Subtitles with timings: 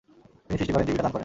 [0.45, 1.19] তিনি সৃষ্টি করেন, জীবিকা দান করেন।